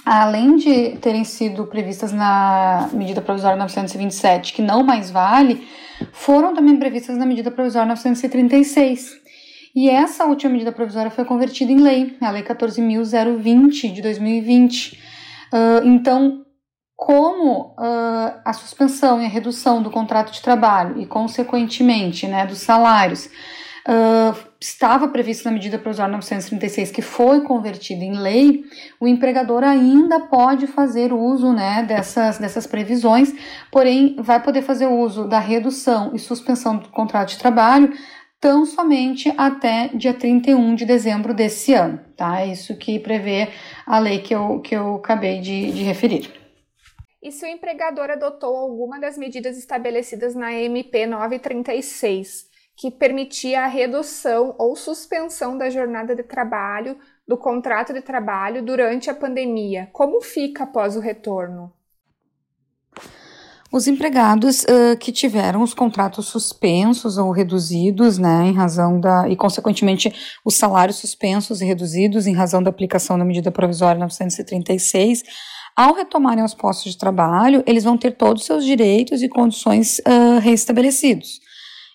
além 0.05 0.57
de 0.57 0.97
terem 0.99 1.25
sido 1.25 1.67
previstas 1.67 2.13
na 2.13 2.89
medida 2.93 3.23
provisória 3.23 3.57
927, 3.57 4.53
que 4.53 4.63
não 4.63 4.83
mais 4.83 5.11
vale, 5.11 5.67
foram 6.13 6.55
também 6.55 6.77
previstas 6.77 7.17
na 7.17 7.25
medida 7.25 7.51
provisória 7.51 7.89
936. 7.89 9.23
E 9.75 9.91
essa 9.91 10.25
última 10.25 10.53
medida 10.53 10.71
provisória 10.71 11.11
foi 11.11 11.25
convertida 11.25 11.73
em 11.73 11.81
lei, 11.81 12.17
a 12.21 12.31
Lei 12.31 12.43
14.020 12.43 13.93
de 13.93 14.03
2020. 14.03 14.93
Uh, 15.53 15.87
então, 15.87 16.45
como 16.95 17.75
uh, 17.79 18.41
a 18.45 18.53
suspensão 18.53 19.21
e 19.21 19.25
a 19.25 19.29
redução 19.29 19.83
do 19.83 19.91
contrato 19.91 20.33
de 20.33 20.41
trabalho 20.41 21.01
e, 21.01 21.07
consequentemente, 21.07 22.29
né, 22.29 22.47
dos 22.47 22.59
salários 22.59 23.29
uh, 23.89 24.37
estava 24.61 25.09
previsto 25.09 25.45
na 25.45 25.53
medida 25.53 25.79
provisória 25.79 26.13
936, 26.13 26.91
que 26.91 27.03
foi 27.03 27.43
convertida 27.43 28.05
em 28.05 28.19
lei, 28.19 28.65
o 28.99 29.07
empregador 29.07 29.63
ainda 29.63 30.21
pode 30.21 30.67
fazer 30.67 31.13
uso 31.13 31.53
né, 31.53 31.85
dessas, 31.87 32.39
dessas 32.39 32.67
previsões, 32.67 33.33
porém 33.71 34.17
vai 34.19 34.43
poder 34.43 34.63
fazer 34.63 34.87
uso 34.87 35.29
da 35.29 35.39
redução 35.39 36.13
e 36.15 36.19
suspensão 36.19 36.79
do 36.79 36.89
contrato 36.89 37.31
de 37.31 37.39
trabalho 37.39 37.93
tão 38.41 38.67
somente 38.67 39.33
até 39.39 39.89
dia 39.95 40.13
31 40.13 40.75
de 40.75 40.85
dezembro 40.85 41.33
desse 41.33 41.73
ano, 41.73 41.99
tá? 42.15 42.43
É 42.43 42.49
isso 42.49 42.77
que 42.77 42.99
prevê 42.99 43.49
a 43.87 43.99
lei 43.99 44.19
que 44.19 44.35
eu, 44.35 44.61
que 44.61 44.77
eu 44.77 44.97
acabei 44.97 45.41
de, 45.41 45.73
de 45.73 45.83
referir. 45.83 46.31
E 47.23 47.33
se 47.33 47.47
o 47.47 47.49
empregador 47.49 48.11
adotou 48.11 48.55
alguma 48.55 49.01
das 49.01 49.17
medidas 49.17 49.57
estabelecidas 49.57 50.35
na 50.35 50.53
MP 50.53 51.07
936, 51.07 52.53
que 52.77 52.91
permitia 52.91 53.65
a 53.65 53.67
redução 53.67 54.55
ou 54.59 54.75
suspensão 54.75 55.57
da 55.57 55.71
jornada 55.71 56.15
de 56.15 56.23
trabalho, 56.23 56.99
do 57.27 57.37
contrato 57.37 57.93
de 57.93 58.01
trabalho 58.01 58.65
durante 58.65 59.09
a 59.09 59.15
pandemia. 59.15 59.89
Como 59.93 60.21
fica 60.21 60.65
após 60.65 60.97
o 60.97 61.01
retorno? 61.01 61.73
Os 63.73 63.89
empregados 63.89 64.63
uh, 64.63 64.97
que 65.01 65.11
tiveram 65.11 65.61
os 65.61 65.75
contratos 65.75 66.27
suspensos 66.27 67.19
ou 67.19 67.33
reduzidos, 67.33 68.19
né, 68.19 68.47
em 68.47 68.53
razão 68.53 69.01
da. 69.01 69.29
e, 69.29 69.35
consequentemente, 69.35 70.15
os 70.45 70.55
salários 70.55 70.99
suspensos 70.99 71.61
e 71.61 71.65
reduzidos 71.65 72.29
em 72.29 72.35
razão 72.35 72.63
da 72.63 72.71
aplicação 72.71 73.19
da 73.19 73.25
medida 73.25 73.51
provisória 73.51 73.99
936, 73.99 75.25
ao 75.75 75.93
retomarem 75.93 76.45
os 76.45 76.55
postos 76.55 76.93
de 76.93 76.99
trabalho, 76.99 77.65
eles 77.67 77.83
vão 77.83 77.99
ter 77.99 78.13
todos 78.13 78.43
os 78.43 78.47
seus 78.47 78.65
direitos 78.65 79.23
e 79.23 79.29
condições 79.29 79.99
uh, 79.99 80.39
restabelecidos. 80.39 81.41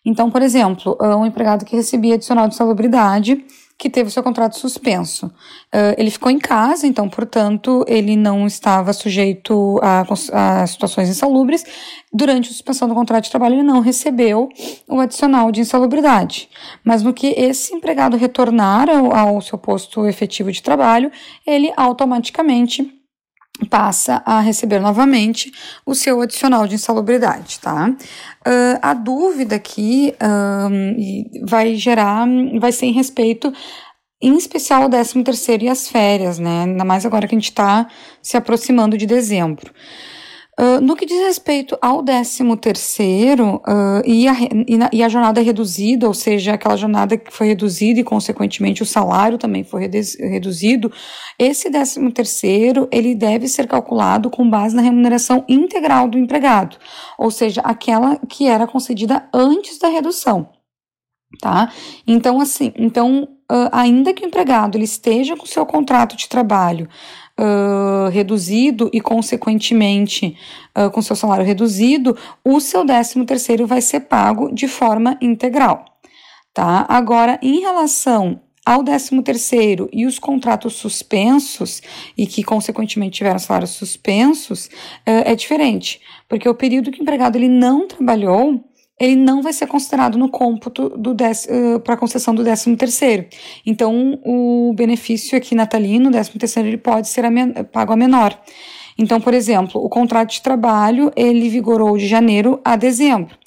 Então, 0.09 0.31
por 0.31 0.41
exemplo, 0.41 0.97
ah, 0.99 1.15
um 1.15 1.25
empregado 1.25 1.63
que 1.63 1.75
recebia 1.75 2.15
adicional 2.15 2.47
de 2.47 2.55
salubridade, 2.55 3.45
que 3.77 3.89
teve 3.89 4.09
seu 4.09 4.23
contrato 4.23 4.57
suspenso. 4.57 5.31
Ah, 5.71 5.93
ele 5.99 6.09
ficou 6.09 6.31
em 6.31 6.39
casa, 6.39 6.87
então, 6.87 7.07
portanto, 7.07 7.85
ele 7.87 8.15
não 8.15 8.47
estava 8.47 8.91
sujeito 8.91 9.79
a, 9.83 10.03
a, 10.33 10.65
situações 10.65 11.09
insalubres. 11.09 11.63
Durante 12.11 12.49
a 12.49 12.51
suspensão 12.51 12.87
do 12.87 12.95
contrato 12.95 13.25
de 13.25 13.29
trabalho, 13.29 13.53
ele 13.53 13.63
não 13.63 13.81
recebeu 13.81 14.49
o 14.87 14.99
adicional 14.99 15.51
de 15.51 15.61
insalubridade. 15.61 16.49
Mas 16.83 17.03
no 17.03 17.13
que 17.13 17.27
esse 17.27 17.75
empregado 17.75 18.17
retornar 18.17 18.89
ao, 18.89 19.15
ao 19.15 19.41
seu 19.41 19.59
posto 19.59 20.07
efetivo 20.07 20.51
de 20.51 20.63
trabalho, 20.63 21.11
ele 21.45 21.71
automaticamente 21.77 22.98
passa 23.65 24.21
a 24.25 24.39
receber 24.39 24.79
novamente 24.79 25.51
o 25.85 25.93
seu 25.93 26.21
adicional 26.21 26.67
de 26.67 26.75
insalubridade, 26.75 27.59
tá? 27.59 27.89
Uh, 27.89 28.79
a 28.81 28.93
dúvida 28.93 29.55
aqui 29.55 30.13
um, 30.21 31.45
vai 31.45 31.75
gerar, 31.75 32.27
vai 32.59 32.71
ser 32.71 32.87
em 32.87 32.93
respeito, 32.93 33.51
em 34.21 34.37
especial 34.37 34.83
ao 34.83 34.89
13 34.89 35.23
terceiro 35.23 35.63
e 35.63 35.69
as 35.69 35.87
férias, 35.87 36.39
né? 36.39 36.63
Ainda 36.63 36.85
mais 36.85 37.05
agora 37.05 37.27
que 37.27 37.35
a 37.35 37.37
gente 37.37 37.49
está 37.49 37.87
se 38.21 38.37
aproximando 38.37 38.97
de 38.97 39.05
dezembro. 39.05 39.73
Uh, 40.59 40.81
no 40.81 40.93
que 40.93 41.05
diz 41.05 41.17
respeito 41.21 41.77
ao 41.81 42.03
13 42.03 42.57
terceiro 42.57 43.61
uh, 43.65 44.01
e, 44.05 44.27
a, 44.27 44.33
e, 44.33 44.97
e, 44.97 45.01
a 45.01 45.07
jornada 45.07 45.39
reduzida, 45.41 46.05
ou 46.05 46.13
seja, 46.13 46.53
aquela 46.53 46.75
jornada 46.75 47.15
que 47.15 47.31
foi 47.31 47.47
reduzida 47.47 48.01
e, 48.01 48.03
consequentemente, 48.03 48.83
o 48.83 48.85
salário 48.85 49.37
também 49.37 49.63
foi 49.63 49.89
reduzido, 50.19 50.91
esse 51.37 51.71
13 51.71 52.11
terceiro, 52.11 52.89
ele 52.91 53.15
deve 53.15 53.47
ser 53.47 53.67
calculado 53.67 54.29
com 54.29 54.49
base 54.49 54.75
na 54.75 54.81
remuneração 54.81 55.45
integral 55.47 56.09
do 56.09 56.17
empregado, 56.17 56.75
ou 57.17 57.31
seja, 57.31 57.61
aquela 57.61 58.17
que 58.27 58.45
era 58.45 58.67
concedida 58.67 59.29
antes 59.33 59.79
da 59.79 59.87
redução, 59.87 60.49
tá? 61.39 61.71
Então, 62.05 62.41
assim, 62.41 62.73
então, 62.75 63.29
uh, 63.49 63.69
ainda 63.71 64.13
que 64.13 64.25
o 64.25 64.27
empregado 64.27 64.77
ele 64.77 64.83
esteja 64.83 65.37
com 65.37 65.45
seu 65.45 65.65
contrato 65.65 66.17
de 66.17 66.27
trabalho 66.27 66.89
uh, 67.39 68.09
reduzido 68.09 68.89
e, 68.91 68.99
consequentemente, 68.99 70.35
uh, 70.77 70.91
com 70.91 71.01
seu 71.01 71.15
salário 71.15 71.45
reduzido, 71.45 72.15
o 72.43 72.59
seu 72.59 72.85
13 72.85 73.25
terceiro 73.25 73.65
vai 73.65 73.81
ser 73.81 74.01
pago 74.01 74.53
de 74.53 74.67
forma 74.67 75.17
integral. 75.21 75.85
Tá? 76.53 76.85
Agora, 76.89 77.39
em 77.41 77.61
relação 77.61 78.41
ao 78.65 78.83
13 78.83 79.21
terceiro 79.23 79.89
e 79.91 80.05
os 80.05 80.19
contratos 80.19 80.73
suspensos 80.73 81.81
e 82.17 82.27
que 82.27 82.43
consequentemente 82.43 83.17
tiveram 83.17 83.39
salários 83.39 83.71
suspensos 83.71 84.69
é 85.05 85.33
diferente, 85.33 85.99
porque 86.27 86.47
o 86.47 86.53
período 86.53 86.91
que 86.91 86.99
o 86.99 87.01
empregado 87.01 87.35
ele 87.35 87.47
não 87.47 87.87
trabalhou 87.87 88.63
ele 88.99 89.15
não 89.15 89.41
vai 89.41 89.53
ser 89.53 89.67
considerado 89.67 90.17
no 90.17 90.29
cômputo 90.29 90.87
uh, 90.87 91.79
para 91.79 91.95
concessão 91.95 92.35
do 92.35 92.43
13 92.43 92.75
terceiro. 92.75 93.25
Então, 93.65 94.19
o 94.25 94.73
benefício 94.75 95.37
aqui 95.37 95.55
natalino, 95.55 96.11
13 96.11 96.31
terceiro, 96.37 96.69
ele 96.69 96.77
pode 96.77 97.07
ser 97.07 97.23
a 97.25 97.63
pago 97.63 97.93
a 97.93 97.95
menor. 97.95 98.37
Então, 98.97 99.21
por 99.21 99.33
exemplo, 99.33 99.81
o 99.81 99.87
contrato 99.87 100.31
de 100.31 100.41
trabalho, 100.41 101.11
ele 101.15 101.47
vigorou 101.47 101.97
de 101.97 102.05
janeiro 102.05 102.59
a 102.65 102.75
dezembro. 102.75 103.39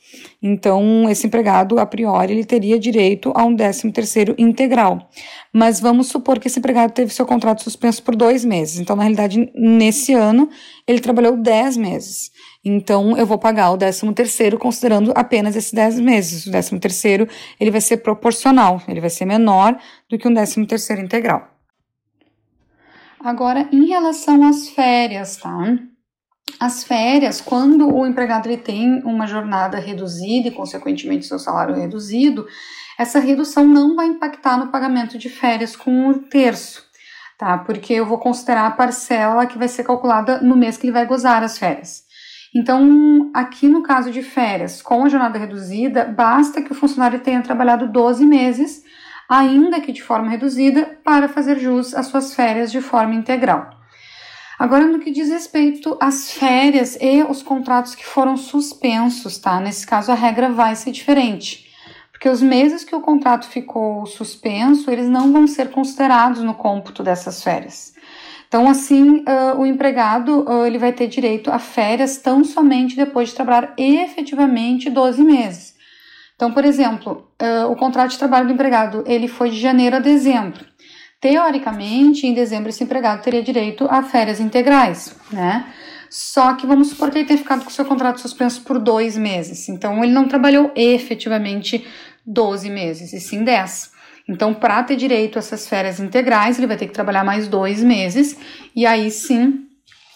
Então, 0.43 1.09
esse 1.09 1.27
empregado, 1.27 1.79
a 1.79 1.87
priori, 1.87 2.33
ele 2.33 2.45
teria 2.45 2.79
direito 2.79 3.33
a 3.35 3.45
um 3.45 3.55
13 3.55 3.93
terceiro 3.93 4.35
integral. 4.37 5.09
Mas 5.53 5.79
vamos 5.79 6.09
supor 6.09 6.39
que 6.41 6.49
esse 6.49 6.59
empregado 6.59 6.93
teve 6.93 7.13
seu 7.13 7.25
contrato 7.25 7.63
suspenso 7.63 8.03
por 8.03 8.17
dois 8.17 8.45
meses. 8.45 8.81
Então, 8.81 8.97
na 8.97 9.03
realidade, 9.03 9.51
nesse 9.55 10.13
ano, 10.13 10.49
ele 10.87 11.01
trabalhou 11.01 11.37
10 11.37 11.77
meses. 11.77 12.31
Então, 12.65 13.17
eu 13.17 13.27
vou 13.27 13.39
pagar 13.39 13.73
o 13.73 13.77
13 13.77 14.13
terceiro 14.13 14.59
considerando 14.59 15.13
apenas 15.17 15.57
esses 15.57 15.73
10 15.73 15.99
meses. 15.99 16.47
O 16.47 16.51
13 16.51 16.79
terceiro, 16.79 17.29
ele 17.59 17.71
vai 17.71 17.81
ser 17.81 17.99
proporcional, 17.99 18.81
ele 18.87 19.01
vai 19.01 19.11
ser 19.11 19.25
menor 19.25 19.77
do 20.09 20.17
que 20.17 20.29
um 20.29 20.35
13 20.35 20.67
terceiro 20.67 21.03
integral. 21.03 21.49
Agora, 23.19 23.69
em 23.73 23.87
relação 23.87 24.47
às 24.47 24.69
férias, 24.69 25.37
tá? 25.37 25.79
As 26.59 26.85
férias, 26.85 27.41
quando 27.41 27.93
o 27.93 28.07
empregado 28.07 28.47
ele 28.47 28.57
tem 28.57 29.03
uma 29.05 29.27
jornada 29.27 29.79
reduzida 29.79 30.49
e, 30.49 30.53
consequentemente, 30.53 31.27
seu 31.27 31.39
salário 31.39 31.75
reduzido, 31.75 32.47
essa 32.99 33.19
redução 33.19 33.65
não 33.65 33.97
vai 33.97 34.07
impactar 34.07 34.57
no 34.57 34.71
pagamento 34.71 35.19
de 35.19 35.29
férias 35.29 35.75
com 35.75 35.91
um 35.91 36.15
terço, 36.15 36.85
tá? 37.39 37.59
Porque 37.59 37.95
eu 37.95 38.07
vou 38.07 38.19
considerar 38.19 38.67
a 38.67 38.71
parcela 38.71 39.47
que 39.47 39.59
vai 39.59 39.69
ser 39.69 39.85
calculada 39.85 40.41
no 40.41 40.57
mês 40.57 40.77
que 40.77 40.87
ele 40.87 40.93
vai 40.93 41.07
gozar 41.07 41.43
as 41.43 41.59
férias. 41.59 42.05
Então, 42.55 43.31
aqui 43.33 43.67
no 43.67 43.83
caso 43.83 44.11
de 44.11 44.23
férias, 44.23 44.83
com 44.83 45.05
a 45.05 45.09
jornada 45.09 45.39
reduzida, 45.39 46.05
basta 46.05 46.61
que 46.61 46.73
o 46.73 46.75
funcionário 46.75 47.21
tenha 47.21 47.41
trabalhado 47.41 47.89
12 47.89 48.27
meses, 48.27 48.85
ainda 49.29 49.81
que 49.81 49.91
de 49.91 50.03
forma 50.03 50.29
reduzida, 50.29 50.99
para 51.03 51.29
fazer 51.29 51.59
jus 51.59 51.95
às 51.95 52.07
suas 52.07 52.35
férias 52.35 52.71
de 52.71 52.83
forma 52.83 53.15
integral. 53.15 53.71
Agora, 54.59 54.87
no 54.87 54.99
que 54.99 55.11
diz 55.11 55.31
respeito 55.31 55.97
às 56.01 56.31
férias 56.33 56.97
e 57.01 57.23
os 57.23 57.43
contratos 57.43 57.95
que 57.95 58.05
foram 58.05 58.37
suspensos, 58.37 59.39
tá? 59.39 59.59
Nesse 59.59 59.87
caso, 59.87 60.13
a 60.13 60.15
regra 60.15 60.51
vai 60.51 60.77
ser 60.77 60.93
diferente. 60.93 61.67
Porque 62.13 62.29
os 62.29 62.41
meses 62.41 62.85
que 62.85 62.95
o 62.95 63.01
contrato 63.01 63.49
ficou 63.49 64.07
suspenso, 64.07 64.91
eles 64.91 65.09
não 65.09 65.33
vão 65.33 65.47
ser 65.49 65.71
considerados 65.71 66.43
no 66.43 66.55
cômputo 66.55 67.03
dessas 67.03 67.43
férias. 67.43 67.95
Então, 68.53 68.69
assim, 68.69 69.21
uh, 69.21 69.59
o 69.59 69.65
empregado 69.65 70.43
uh, 70.43 70.67
ele 70.67 70.77
vai 70.77 70.93
ter 70.93 71.07
direito 71.07 71.51
a 71.51 71.59
férias 71.59 72.19
tão 72.19 72.45
somente 72.45 72.95
depois 72.95 73.31
de 73.31 73.35
trabalhar 73.35 73.73
efetivamente 73.79 74.91
12 74.91 75.25
meses. 75.25 75.75
Então, 76.37 76.53
por 76.53 76.63
exemplo, 76.63 77.27
uh, 77.41 77.73
o 77.73 77.77
contrato 77.77 78.11
de 78.11 78.19
trabalho 78.19 78.47
do 78.47 78.53
empregado 78.53 79.05
ele 79.07 79.27
foi 79.27 79.49
de 79.49 79.59
janeiro 79.59 79.97
a 79.97 80.01
dezembro. 80.01 80.67
Teoricamente, 81.19 82.27
em 82.27 82.35
dezembro, 82.35 82.69
esse 82.69 82.85
empregado 82.85 83.23
teria 83.23 83.43
direito 83.43 83.87
a 83.91 84.03
férias 84.03 84.39
integrais, 84.39 85.17
né? 85.33 85.73
Só 86.11 86.53
que 86.53 86.67
vamos 86.67 86.89
supor 86.89 87.11
que 87.11 87.17
ele 87.17 87.27
tenha 87.27 87.39
ficado 87.39 87.65
com 87.65 87.71
seu 87.71 87.87
contrato 87.87 88.21
suspenso 88.21 88.61
por 88.65 88.79
dois 88.79 89.17
meses. 89.17 89.67
Então, 89.71 90.05
ele 90.05 90.13
não 90.13 90.29
trabalhou 90.29 90.71
efetivamente 90.77 91.87
12 92.27 92.69
meses, 92.69 93.15
e 93.15 93.19
sim 93.19 93.45
10. 93.45 93.93
Então, 94.29 94.55
para 94.55 94.83
ter 94.83 94.97
direito 94.97 95.37
a 95.37 95.41
essas 95.41 95.69
férias 95.69 95.99
integrais, 95.99 96.59
ele 96.59 96.67
vai 96.67 96.77
ter 96.77 96.87
que 96.87 96.93
trabalhar 96.93 97.25
mais 97.25 97.49
dois 97.49 97.83
meses, 97.83 98.37
e 98.75 98.87
aí 98.87 99.11
sim 99.11 99.67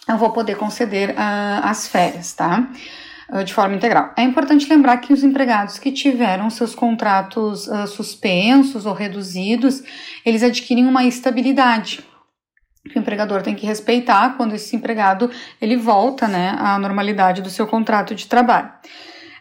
eu 0.09 0.17
vou 0.17 0.31
poder 0.31 0.57
conceder 0.57 1.11
uh, 1.11 1.65
as 1.65 1.89
férias, 1.89 2.33
tá? 2.33 2.69
Uh, 3.29 3.43
de 3.43 3.53
forma 3.53 3.75
integral. 3.75 4.13
É 4.17 4.23
importante 4.23 4.69
lembrar 4.69 4.99
que 4.99 5.13
os 5.13 5.25
empregados 5.25 5.79
que 5.79 5.91
tiveram 5.91 6.49
seus 6.49 6.75
contratos 6.75 7.67
uh, 7.67 7.87
suspensos 7.87 8.87
ou 8.87 8.95
reduzidos, 8.95 9.83
eles 10.25 10.45
adquirem 10.45 10.87
uma 10.87 11.05
estabilidade 11.05 12.05
que 12.89 12.97
o 12.97 13.01
empregador 13.01 13.43
tem 13.43 13.55
que 13.55 13.67
respeitar 13.67 14.37
quando 14.37 14.55
esse 14.55 14.77
empregado 14.77 15.29
ele 15.61 15.77
volta, 15.77 16.29
né, 16.29 16.55
à 16.59 16.79
normalidade 16.79 17.43
do 17.43 17.51
seu 17.51 17.67
contrato 17.67 18.15
de 18.15 18.27
trabalho. 18.29 18.71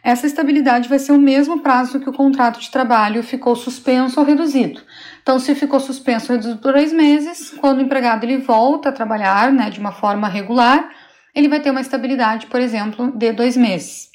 Essa 0.05 0.27
estabilidade 0.27 0.87
vai 0.87 0.99
ser 0.99 1.13
o 1.13 1.17
mesmo 1.17 1.61
prazo 1.61 1.99
que 1.99 2.07
o 2.07 2.13
contrato 2.13 2.59
de 2.59 2.69
trabalho 2.69 3.23
ficou 3.23 3.55
suspenso 3.55 4.19
ou 4.19 4.25
reduzido. 4.25 4.79
Então, 5.23 5.39
se 5.39 5.55
ficou 5.55 5.79
suspenso 5.79 6.31
ou 6.31 6.37
reduzido 6.37 6.61
por 6.61 6.73
dois 6.73 6.93
meses, 6.93 7.49
quando 7.59 7.79
o 7.79 7.81
empregado 7.81 8.23
ele 8.23 8.37
volta 8.37 8.89
a 8.89 8.91
trabalhar, 8.91 9.51
né, 9.51 9.71
de 9.71 9.79
uma 9.79 9.91
forma 9.91 10.27
regular, 10.27 10.91
ele 11.33 11.47
vai 11.47 11.59
ter 11.59 11.71
uma 11.71 11.81
estabilidade, 11.81 12.45
por 12.45 12.61
exemplo, 12.61 13.17
de 13.17 13.31
dois 13.31 13.57
meses. 13.57 14.09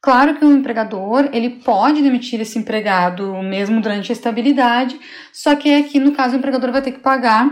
Claro 0.00 0.36
que 0.36 0.44
o 0.44 0.56
empregador 0.56 1.28
ele 1.32 1.50
pode 1.50 2.00
demitir 2.00 2.40
esse 2.40 2.56
empregado 2.56 3.34
mesmo 3.42 3.80
durante 3.80 4.12
a 4.12 4.14
estabilidade, 4.14 5.00
só 5.32 5.56
que 5.56 5.74
aqui 5.74 5.98
no 5.98 6.12
caso 6.12 6.36
o 6.36 6.38
empregador 6.38 6.70
vai 6.70 6.80
ter 6.80 6.92
que 6.92 7.00
pagar, 7.00 7.50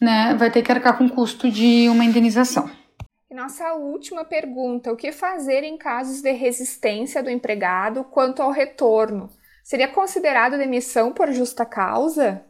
né, 0.00 0.36
vai 0.38 0.52
ter 0.52 0.62
que 0.62 0.70
arcar 0.70 0.96
com 0.96 1.06
o 1.06 1.10
custo 1.10 1.50
de 1.50 1.88
uma 1.88 2.04
indenização. 2.04 2.83
Nossa 3.34 3.72
última 3.74 4.24
pergunta: 4.24 4.92
o 4.92 4.96
que 4.96 5.10
fazer 5.10 5.64
em 5.64 5.76
casos 5.76 6.22
de 6.22 6.30
resistência 6.30 7.20
do 7.20 7.28
empregado 7.28 8.04
quanto 8.04 8.40
ao 8.40 8.52
retorno? 8.52 9.28
Seria 9.64 9.88
considerado 9.88 10.56
demissão 10.56 11.12
por 11.12 11.32
justa 11.32 11.66
causa? 11.66 12.44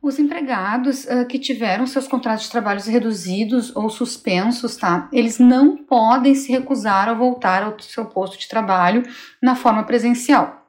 Os 0.00 0.18
empregados 0.18 1.04
uh, 1.04 1.26
que 1.28 1.38
tiveram 1.38 1.86
seus 1.86 2.08
contratos 2.08 2.44
de 2.44 2.50
trabalho 2.50 2.80
reduzidos 2.80 3.76
ou 3.76 3.90
suspensos, 3.90 4.78
tá? 4.78 5.10
Eles 5.12 5.38
não 5.38 5.76
podem 5.76 6.34
se 6.34 6.50
recusar 6.50 7.06
a 7.06 7.14
voltar 7.14 7.62
ao 7.62 7.78
seu 7.80 8.06
posto 8.06 8.38
de 8.38 8.48
trabalho 8.48 9.02
na 9.42 9.54
forma 9.54 9.84
presencial. 9.84 10.63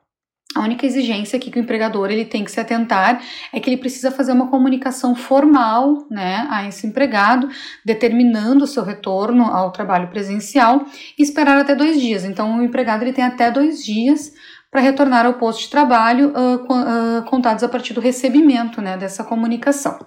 A 0.53 0.61
única 0.61 0.85
exigência 0.85 1.35
aqui 1.37 1.51
que 1.51 1.59
o 1.59 1.61
empregador 1.61 2.09
ele 2.09 2.23
tem 2.23 2.43
que 2.43 2.51
se 2.51 2.59
atentar 2.59 3.21
é 3.51 3.59
que 3.59 3.69
ele 3.69 3.77
precisa 3.77 4.09
fazer 4.09 4.31
uma 4.31 4.47
comunicação 4.47 5.13
formal, 5.13 6.05
né, 6.09 6.47
a 6.49 6.65
esse 6.65 6.87
empregado, 6.87 7.49
determinando 7.83 8.63
o 8.63 8.67
seu 8.67 8.83
retorno 8.83 9.43
ao 9.43 9.71
trabalho 9.71 10.07
presencial 10.07 10.85
e 11.17 11.23
esperar 11.23 11.57
até 11.57 11.75
dois 11.75 11.99
dias. 11.99 12.23
Então, 12.23 12.57
o 12.57 12.63
empregado 12.63 13.03
ele 13.03 13.11
tem 13.11 13.25
até 13.25 13.51
dois 13.51 13.83
dias 13.83 14.31
para 14.75 14.81
retornar 14.81 15.25
ao 15.25 15.35
posto 15.35 15.61
de 15.61 15.69
trabalho, 15.69 16.33
uh, 16.35 17.19
uh, 17.19 17.23
contados 17.23 17.63
a 17.63 17.69
partir 17.69 17.93
do 17.93 18.01
recebimento 18.01 18.81
né, 18.81 18.97
dessa 18.97 19.23
comunicação. 19.23 19.97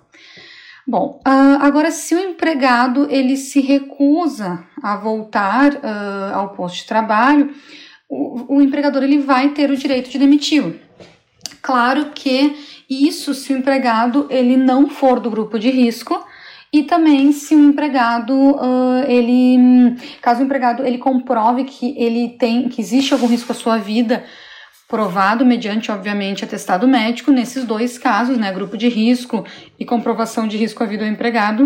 Bom, 0.86 1.20
uh, 1.26 1.62
agora 1.62 1.90
se 1.90 2.14
o 2.14 2.18
empregado 2.18 3.06
ele 3.10 3.36
se 3.38 3.60
recusa 3.60 4.62
a 4.82 4.94
voltar 4.96 5.72
ao 6.34 6.50
posto 6.50 6.76
de 6.76 6.86
trabalho, 6.86 7.50
o, 8.08 8.56
o 8.56 8.62
empregador 8.62 9.02
ele 9.02 9.18
vai 9.18 9.50
ter 9.50 9.70
o 9.70 9.76
direito 9.76 10.10
de 10.10 10.18
demiti-lo. 10.18 10.74
Claro 11.60 12.10
que 12.14 12.56
isso 12.88 13.34
se 13.34 13.52
o 13.52 13.56
empregado 13.56 14.26
ele 14.30 14.56
não 14.56 14.88
for 14.88 15.20
do 15.20 15.30
grupo 15.30 15.58
de 15.58 15.70
risco 15.70 16.24
e 16.72 16.82
também 16.82 17.32
se 17.32 17.54
o 17.54 17.58
empregado 17.58 18.32
uh, 18.34 19.04
ele 19.06 19.96
caso 20.20 20.40
o 20.40 20.44
empregado 20.44 20.84
ele 20.84 20.98
comprove 20.98 21.64
que 21.64 21.94
ele 21.98 22.30
tem 22.38 22.68
que 22.68 22.80
existe 22.80 23.12
algum 23.12 23.26
risco 23.26 23.52
à 23.52 23.54
sua 23.54 23.78
vida 23.78 24.24
provado 24.88 25.44
mediante, 25.44 25.92
obviamente, 25.92 26.42
atestado 26.42 26.88
médico, 26.88 27.30
nesses 27.30 27.64
dois 27.64 27.98
casos, 27.98 28.38
né, 28.38 28.50
grupo 28.50 28.74
de 28.74 28.88
risco 28.88 29.44
e 29.78 29.84
comprovação 29.84 30.48
de 30.48 30.56
risco 30.56 30.82
à 30.82 30.86
vida 30.86 31.04
do 31.04 31.10
empregado. 31.10 31.64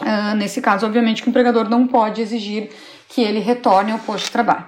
Uh, 0.00 0.34
nesse 0.34 0.62
caso, 0.62 0.86
obviamente, 0.86 1.20
que 1.20 1.28
o 1.28 1.30
empregador 1.30 1.68
não 1.68 1.86
pode 1.86 2.22
exigir 2.22 2.70
que 3.10 3.20
ele 3.20 3.40
retorne 3.40 3.92
ao 3.92 3.98
posto 3.98 4.24
de 4.24 4.30
trabalho. 4.30 4.64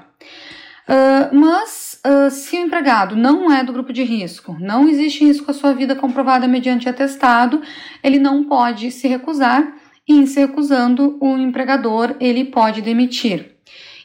Uh, 0.89 1.35
mas, 1.35 2.01
uh, 2.05 2.31
se 2.31 2.57
o 2.57 2.61
empregado 2.61 3.15
não 3.15 3.53
é 3.53 3.63
do 3.63 3.73
grupo 3.73 3.93
de 3.93 4.03
risco, 4.03 4.57
não 4.59 4.89
existe 4.89 5.25
risco 5.25 5.51
à 5.51 5.55
sua 5.55 5.73
vida 5.73 5.95
comprovada 5.95 6.49
mediante 6.49 6.89
atestado, 6.89 7.63
ele 8.03 8.19
não 8.19 8.45
pode 8.45 8.91
se 8.91 9.07
recusar 9.07 9.73
e, 10.09 10.15
em 10.15 10.27
se 10.27 10.41
recusando, 10.41 11.17
o 11.21 11.39
empregador 11.39 12.17
ele 12.19 12.45
pode 12.45 12.83
demitir. 12.83 13.53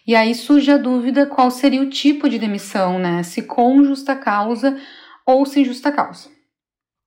E 0.05 0.15
aí 0.15 0.33
surge 0.33 0.71
a 0.71 0.77
dúvida 0.77 1.25
qual 1.25 1.51
seria 1.51 1.81
o 1.81 1.89
tipo 1.89 2.29
de 2.29 2.39
demissão, 2.39 2.97
né? 2.97 3.23
Se 3.23 3.41
com 3.41 3.83
justa 3.83 4.15
causa 4.15 4.77
ou 5.25 5.45
sem 5.45 5.65
justa 5.65 5.91
causa. 5.91 6.29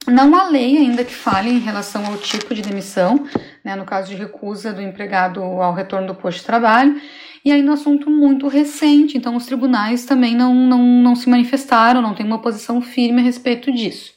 Não 0.06 0.34
há 0.34 0.48
lei 0.48 0.78
ainda 0.78 1.04
que 1.04 1.14
fale 1.14 1.50
em 1.50 1.58
relação 1.58 2.04
ao 2.04 2.16
tipo 2.16 2.54
de 2.54 2.62
demissão, 2.62 3.26
né, 3.64 3.76
no 3.76 3.84
caso 3.84 4.08
de 4.08 4.16
recusa 4.16 4.72
do 4.72 4.80
empregado 4.80 5.42
ao 5.42 5.74
retorno 5.74 6.06
do 6.06 6.14
posto 6.14 6.38
de 6.38 6.46
trabalho, 6.46 7.00
e 7.44 7.50
aí 7.50 7.62
no 7.62 7.72
assunto 7.72 8.10
muito 8.10 8.48
recente, 8.48 9.16
então 9.16 9.36
os 9.36 9.46
tribunais 9.46 10.04
também 10.04 10.34
não, 10.34 10.54
não, 10.54 10.82
não 10.82 11.16
se 11.16 11.28
manifestaram, 11.28 12.02
não 12.02 12.14
têm 12.14 12.26
uma 12.26 12.40
posição 12.40 12.80
firme 12.80 13.20
a 13.20 13.24
respeito 13.24 13.72
disso. 13.72 14.14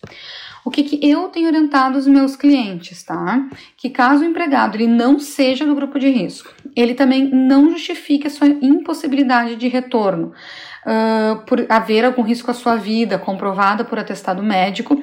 O 0.66 0.72
que, 0.72 0.84
que 0.84 1.00
eu 1.06 1.28
tenho 1.28 1.48
orientado 1.48 1.98
os 1.98 2.08
meus 2.08 2.38
clientes, 2.38 3.04
tá? 3.04 3.50
Que 3.76 3.90
caso 3.90 4.24
o 4.24 4.28
empregado 4.28 4.76
ele 4.76 4.88
não 4.88 5.20
seja 5.20 5.66
do 5.66 5.76
grupo 5.76 6.00
de 6.00 6.10
risco, 6.10 6.54
ele 6.76 6.94
também 6.94 7.30
não 7.30 7.70
justifique 7.70 8.28
a 8.28 8.30
sua 8.30 8.48
impossibilidade 8.48 9.58
de 9.58 9.68
retorno. 9.68 10.32
Por 11.46 11.66
haver 11.70 12.06
algum 12.06 12.22
risco 12.22 12.52
à 12.52 12.54
sua 12.54 12.76
vida 12.76 13.18
comprovada 13.18 13.86
por 13.86 13.98
atestado 13.98 14.44
médico, 14.44 15.02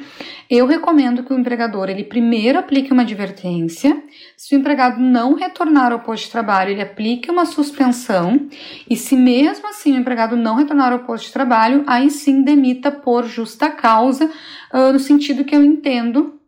eu 0.49 0.67
recomendo 0.67 1.23
que 1.23 1.33
o 1.33 1.39
empregador 1.39 1.89
ele 1.89 2.05
primeiro 2.05 2.59
aplique 2.59 2.93
uma 2.93 3.03
advertência. 3.03 4.03
Se 4.37 4.55
o 4.55 4.59
empregado 4.59 5.01
não 5.01 5.35
retornar 5.35 5.93
ao 5.93 6.01
posto 6.01 6.25
de 6.25 6.33
trabalho, 6.33 6.71
ele 6.71 6.83
aplique 6.83 7.31
uma 7.31 7.47
suspensão. 7.47 8.49
E 8.89 8.97
se 8.97 9.17
mesmo 9.17 9.69
assim 9.69 9.93
o 9.93 10.01
empregado 10.01 10.37
não 10.37 10.57
retornar 10.57 10.93
ao 10.93 11.01
posto 11.01 11.27
de 11.27 11.33
trabalho, 11.33 11.85
aí 11.87 12.11
sim 12.11 12.43
demita 12.43 12.91
por 12.91 13.25
justa 13.27 13.71
causa, 13.71 14.31
uh, 14.73 14.93
no 14.93 14.99
sentido 14.99 15.45
que 15.45 15.55
eu 15.55 15.65
entendo 15.65 16.41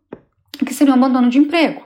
que 0.65 0.73
seria 0.73 0.93
um 0.93 0.97
abandono 0.97 1.29
de 1.29 1.39
emprego. 1.39 1.82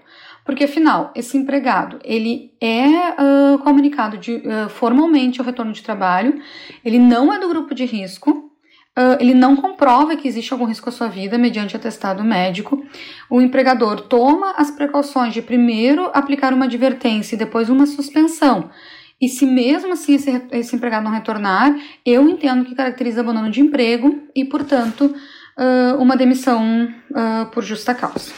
Porque 0.47 0.63
afinal, 0.63 1.11
esse 1.13 1.37
empregado 1.37 1.99
ele 2.05 2.53
é 2.61 2.87
uh, 2.87 3.59
comunicado 3.59 4.17
de, 4.17 4.35
uh, 4.35 4.69
formalmente 4.69 5.41
ao 5.41 5.45
retorno 5.45 5.73
de 5.73 5.83
trabalho, 5.83 6.41
ele 6.85 6.97
não 6.97 7.33
é 7.33 7.37
do 7.37 7.49
grupo 7.49 7.75
de 7.75 7.83
risco, 7.83 8.31
uh, 8.31 9.17
ele 9.19 9.33
não 9.33 9.57
comprova 9.57 10.15
que 10.15 10.25
existe 10.25 10.53
algum 10.53 10.63
risco 10.63 10.87
à 10.87 10.91
sua 10.93 11.09
vida 11.09 11.37
mediante 11.37 11.75
atestado 11.75 12.23
médico. 12.23 12.81
O 13.29 13.41
empregador 13.41 13.99
toma 13.99 14.51
as 14.51 14.71
precauções 14.71 15.33
de 15.33 15.41
primeiro 15.41 16.09
aplicar 16.13 16.53
uma 16.53 16.63
advertência 16.63 17.35
e 17.35 17.37
depois 17.37 17.69
uma 17.69 17.85
suspensão. 17.85 18.69
E 19.19 19.27
se 19.27 19.45
mesmo 19.45 19.91
assim 19.91 20.15
esse, 20.15 20.41
esse 20.53 20.73
empregado 20.77 21.03
não 21.03 21.11
retornar, 21.11 21.75
eu 22.05 22.29
entendo 22.29 22.63
que 22.63 22.73
caracteriza 22.73 23.19
abandono 23.19 23.51
de 23.51 23.59
emprego 23.59 24.17
e, 24.33 24.45
portanto, 24.45 25.13
uma 25.97 26.15
demissão 26.15 26.87
por 27.51 27.63
justa 27.63 27.95
causa. 27.95 28.31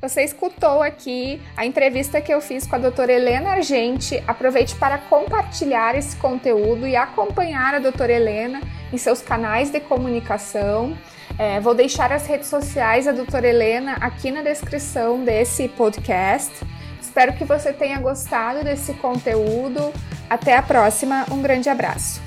Você 0.00 0.22
escutou 0.22 0.82
aqui 0.82 1.40
a 1.56 1.64
entrevista 1.64 2.20
que 2.20 2.32
eu 2.32 2.40
fiz 2.40 2.66
com 2.66 2.76
a 2.76 2.78
doutora 2.78 3.12
Helena 3.12 3.50
Argente. 3.50 4.22
Aproveite 4.26 4.76
para 4.76 4.98
compartilhar 4.98 5.96
esse 5.96 6.16
conteúdo 6.16 6.86
e 6.86 6.94
acompanhar 6.94 7.74
a 7.74 7.78
doutora 7.78 8.12
Helena 8.12 8.60
em 8.92 8.98
seus 8.98 9.22
canais 9.22 9.70
de 9.70 9.80
comunicação. 9.80 10.96
É, 11.38 11.60
vou 11.60 11.74
deixar 11.74 12.12
as 12.12 12.26
redes 12.26 12.48
sociais 12.48 13.06
da 13.06 13.12
doutora 13.12 13.48
Helena 13.48 13.96
aqui 14.00 14.30
na 14.30 14.42
descrição 14.42 15.24
desse 15.24 15.68
podcast. 15.68 16.52
Espero 17.00 17.32
que 17.32 17.44
você 17.44 17.72
tenha 17.72 17.98
gostado 17.98 18.62
desse 18.62 18.92
conteúdo. 18.94 19.92
Até 20.28 20.56
a 20.56 20.62
próxima, 20.62 21.24
um 21.30 21.40
grande 21.40 21.68
abraço. 21.68 22.25